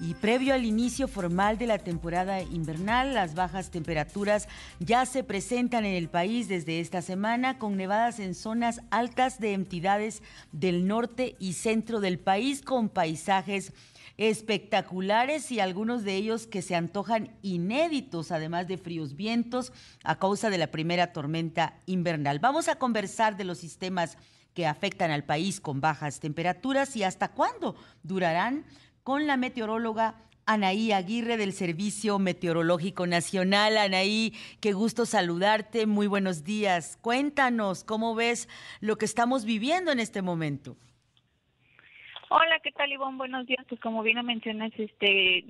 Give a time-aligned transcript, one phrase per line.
[0.00, 4.48] Y previo al inicio formal de la temporada invernal, las bajas temperaturas
[4.80, 9.52] ya se presentan en el país desde esta semana con nevadas en zonas altas de
[9.52, 10.22] entidades
[10.52, 13.72] del norte y centro del país con paisajes
[14.16, 19.72] espectaculares y algunos de ellos que se antojan inéditos, además de fríos vientos
[20.04, 22.38] a causa de la primera tormenta invernal.
[22.38, 24.16] Vamos a conversar de los sistemas
[24.54, 27.74] que afectan al país con bajas temperaturas y hasta cuándo
[28.04, 28.64] durarán
[29.04, 30.14] con la meteoróloga
[30.46, 33.76] Anaí Aguirre del Servicio Meteorológico Nacional.
[33.76, 35.86] Anaí, qué gusto saludarte.
[35.86, 36.98] Muy buenos días.
[37.02, 38.48] Cuéntanos cómo ves
[38.80, 40.76] lo que estamos viviendo en este momento.
[42.30, 43.18] Hola, ¿qué tal, Ivonne?
[43.18, 43.64] Buenos días.
[43.68, 45.44] Pues como bien lo mencionas, este,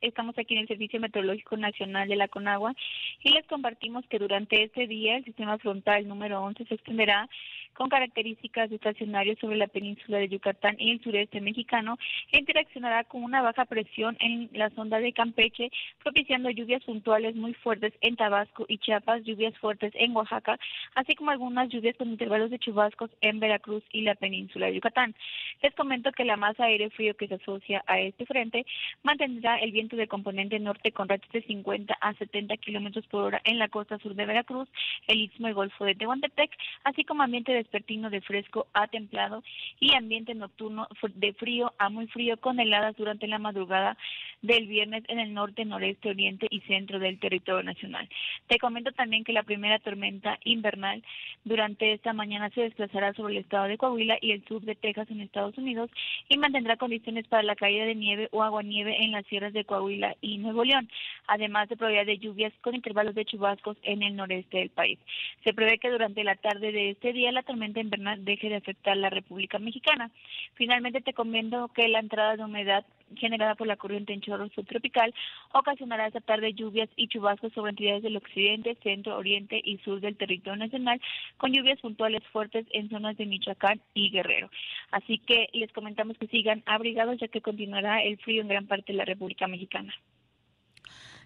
[0.00, 2.74] estamos aquí en el Servicio Meteorológico Nacional de la Conagua
[3.22, 7.28] y les compartimos que durante este día el sistema frontal número 11 se extenderá
[7.74, 11.98] con características estacionarias sobre la península de Yucatán y el sureste mexicano
[12.32, 15.70] interaccionará con una baja presión en la sonda de Campeche,
[16.02, 20.58] propiciando lluvias puntuales muy fuertes en Tabasco y Chiapas, lluvias fuertes en Oaxaca,
[20.94, 25.14] así como algunas lluvias con intervalos de chubascos en Veracruz y la península de Yucatán.
[25.62, 28.64] Les comento que la masa aire frío que se asocia a este frente
[29.02, 33.40] mantendrá el viento de componente norte con rachas de 50 a 70 kilómetros por hora
[33.44, 34.68] en la costa sur de Veracruz,
[35.06, 36.50] el istmo y golfo de Tehuantepec,
[36.84, 39.42] así como ambiente de vespertino de fresco a templado
[39.80, 43.96] y ambiente nocturno de frío a muy frío con heladas durante la madrugada
[44.44, 48.08] del viernes en el norte, noreste, oriente y centro del territorio nacional.
[48.46, 51.02] Te comento también que la primera tormenta invernal
[51.44, 55.10] durante esta mañana se desplazará sobre el estado de Coahuila y el sur de Texas
[55.10, 55.90] en Estados Unidos
[56.28, 60.14] y mantendrá condiciones para la caída de nieve o aguanieve en las sierras de Coahuila
[60.20, 60.90] y Nuevo León,
[61.26, 64.98] además de probabilidad de lluvias con intervalos de chubascos en el noreste del país.
[65.42, 68.96] Se prevé que durante la tarde de este día la tormenta invernal deje de afectar
[68.98, 70.10] la República Mexicana.
[70.54, 72.84] Finalmente te comento que la entrada de humedad
[73.16, 75.14] generada por la corriente en chorro subtropical
[75.52, 80.16] ocasionará esta tarde lluvias y chubascos sobre entidades del occidente, centro, oriente y sur del
[80.16, 81.00] territorio nacional,
[81.36, 84.50] con lluvias puntuales fuertes en zonas de Michoacán y Guerrero.
[84.90, 88.92] Así que les comentamos que sigan abrigados ya que continuará el frío en gran parte
[88.92, 89.94] de la República Mexicana.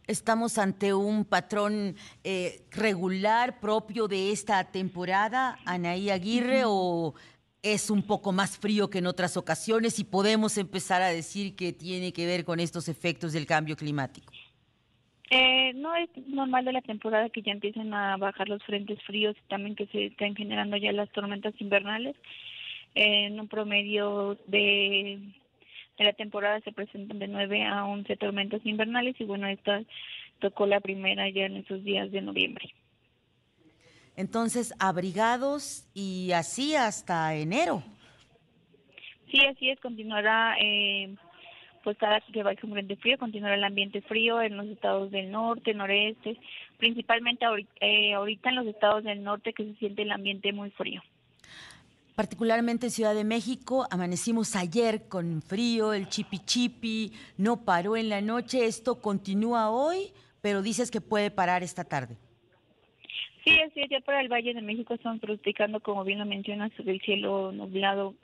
[0.07, 7.15] ¿Estamos ante un patrón eh, regular propio de esta temporada, Anaí Aguirre, o
[7.63, 11.73] es un poco más frío que en otras ocasiones y podemos empezar a decir que
[11.73, 14.33] tiene que ver con estos efectos del cambio climático?
[15.31, 19.37] Eh, no es normal de la temporada que ya empiecen a bajar los frentes fríos
[19.37, 22.17] y también que se estén generando ya las tormentas invernales.
[22.95, 25.19] en un promedio de
[25.99, 29.83] en la temporada se presentan de 9 a 11 tormentas invernales y bueno, esta
[30.39, 32.73] tocó la primera ya en esos días de noviembre.
[34.19, 37.85] Entonces, abrigados y así hasta enero.
[39.31, 41.15] Sí, así es, continuará, eh,
[41.85, 45.31] pues cada que va un frente frío, continuará el ambiente frío en los estados del
[45.31, 46.37] norte, noreste,
[46.79, 47.47] principalmente
[47.81, 51.01] eh, ahorita en los estados del norte que se siente el ambiente muy frío
[52.17, 53.87] particularmente en Ciudad de México.
[53.93, 58.67] Amanecimos ayer con frío, el chipi chipi no paró en la noche.
[58.67, 62.17] Esto continúa hoy, pero dices que puede parar esta tarde.
[63.45, 63.91] Sí, así es.
[63.91, 68.15] Ya para el Valle de México estamos pronosticando, como bien lo mencionas, el cielo nublado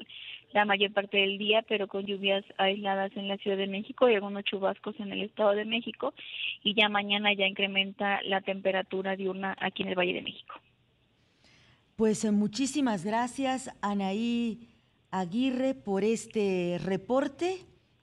[0.54, 4.14] la mayor parte del día, pero con lluvias aisladas en la Ciudad de México y
[4.14, 6.14] algunos chubascos en el Estado de México.
[6.62, 10.54] Y ya mañana ya incrementa la temperatura diurna aquí en el Valle de México.
[11.96, 14.68] Pues eh, muchísimas gracias, Anaí
[15.10, 17.58] Aguirre, por este reporte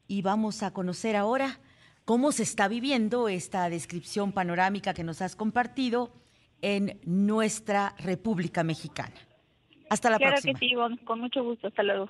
[0.08, 1.60] y vamos a conocer ahora
[2.04, 6.12] cómo se está viviendo esta descripción panorámica que nos has compartido
[6.62, 9.16] en nuestra República Mexicana.
[9.90, 10.54] Hasta la próxima.
[10.54, 11.68] Claro que sí, con mucho gusto.
[11.68, 12.10] Hasta luego.